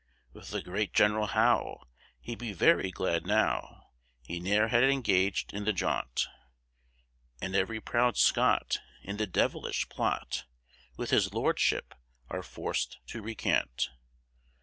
With 0.33 0.49
the 0.49 0.63
great 0.63 0.93
General 0.93 1.27
Howe, 1.27 1.83
He'd 2.19 2.39
be 2.39 2.53
very 2.53 2.89
glad 2.89 3.23
now, 3.27 3.91
He 4.23 4.39
ne'er 4.39 4.69
had 4.69 4.83
engag'd 4.83 5.53
in 5.53 5.63
the 5.63 5.73
jaunt; 5.73 6.27
And 7.39 7.55
ev'ry 7.55 7.79
proud 7.81 8.17
Scot 8.17 8.79
In 9.03 9.17
the 9.17 9.27
devilish 9.27 9.87
plot, 9.89 10.45
With 10.97 11.11
his 11.11 11.35
Lordship, 11.35 11.93
are 12.31 12.41
forc'd 12.41 12.97
to 13.09 13.21
recant. 13.21 13.89